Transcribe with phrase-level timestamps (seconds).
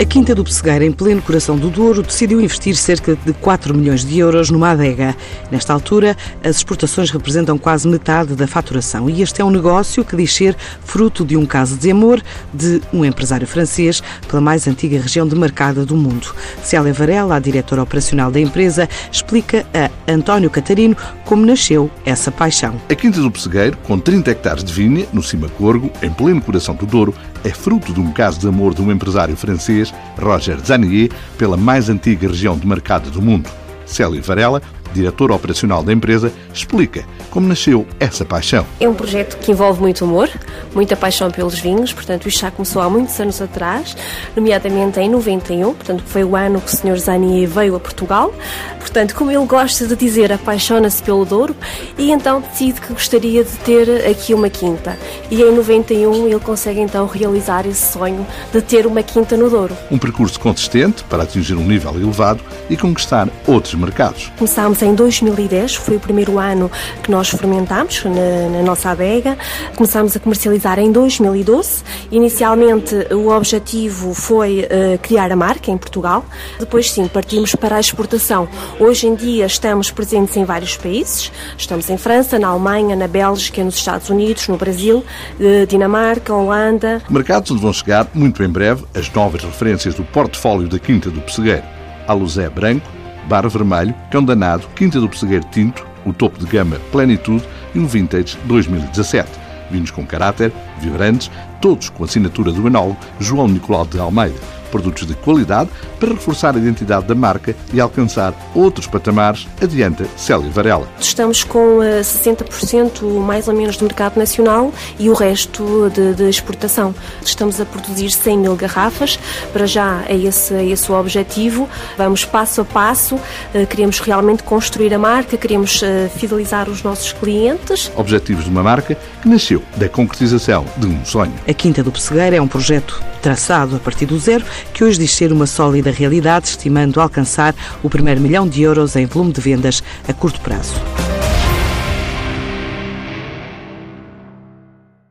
[0.00, 4.02] A Quinta do Pessegueira, em pleno coração do Douro, decidiu investir cerca de 4 milhões
[4.02, 5.14] de euros numa adega.
[5.50, 10.16] Nesta altura, as exportações representam quase metade da faturação e este é um negócio que
[10.16, 14.98] diz ser fruto de um caso de amor de um empresário francês pela mais antiga
[14.98, 16.34] região demarcada do mundo.
[16.64, 22.80] Célia Varela, a diretora operacional da empresa, explica a António Catarino como nasceu essa paixão.
[22.88, 26.74] A Quinta do Pessegueiro, com 30 hectares de vinha, no Cima Corgo, em pleno coração
[26.74, 31.10] do Douro, é fruto de um caso de amor de um empresário francês, Roger Zanier,
[31.38, 33.48] pela mais antiga região de mercado do mundo.
[33.86, 34.62] Célia Varela
[34.92, 38.66] diretor operacional da empresa, explica como nasceu essa paixão.
[38.80, 40.28] É um projeto que envolve muito humor,
[40.74, 43.96] muita paixão pelos vinhos, portanto, isto já começou há muitos anos atrás,
[44.36, 46.98] nomeadamente em 91, portanto, foi o ano que o Sr.
[46.98, 48.32] Zanier veio a Portugal.
[48.78, 51.54] Portanto, como ele gosta de dizer, apaixona-se pelo Douro
[51.96, 54.98] e então decide que gostaria de ter aqui uma quinta.
[55.30, 59.76] E em 91 ele consegue então realizar esse sonho de ter uma quinta no Douro.
[59.90, 64.32] Um percurso consistente para atingir um nível elevado e conquistar outros mercados.
[64.36, 66.70] Começámos em 2010, foi o primeiro ano
[67.02, 69.36] que nós fermentámos na, na nossa adega.
[69.76, 71.82] Começámos a comercializar em 2012.
[72.10, 76.24] Inicialmente o objetivo foi uh, criar a marca em Portugal.
[76.58, 78.48] Depois sim, partimos para a exportação.
[78.78, 81.32] Hoje em dia estamos presentes em vários países.
[81.56, 85.04] Estamos em França, na Alemanha, na Bélgica, nos Estados Unidos, no Brasil,
[85.38, 87.02] uh, Dinamarca, Holanda.
[87.08, 91.20] Mercados onde vão chegar muito em breve as novas referências do portfólio da Quinta do
[91.20, 91.64] Pessegueiro.
[92.06, 97.44] Alusé Branco, Bar Vermelho, Cão Danado, Quinta do Pessegueiro Tinto, o topo de gama Plenitude
[97.74, 99.28] e um Vintage 2017.
[99.70, 105.14] Vinhos com caráter, vibrantes, todos com assinatura do enólogo João Nicolau de Almeida produtos de
[105.14, 110.88] qualidade para reforçar a identidade da marca e alcançar outros patamares, adianta Célia Varela.
[110.98, 116.28] Estamos com 60% eh, mais ou menos do mercado nacional e o resto de, de,
[116.28, 116.94] exportação.
[117.24, 119.18] Estamos a produzir 100 mil garrafas,
[119.52, 121.68] para já é esse, é esse o objetivo.
[121.96, 123.18] Vamos passo a passo,
[123.54, 127.90] eh, queremos realmente construir a marca, queremos eh, fidelizar os nossos clientes.
[127.96, 131.34] Objetivos de uma marca que nasceu da concretização de um sonho.
[131.48, 135.12] A Quinta do Pessegueiro é um projeto traçado a partir do zero que hoje diz
[135.12, 139.82] ser uma sólida realidade, estimando alcançar o primeiro milhão de euros em volume de vendas
[140.08, 140.74] a curto prazo.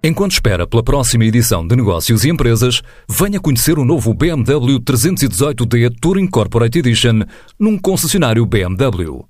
[0.02, 5.94] Enquanto espera pela próxima edição de Negócios e Empresas, venha conhecer o novo BMW 318D
[6.00, 7.24] Touring Corporate Edition
[7.60, 9.28] num concessionário BMW.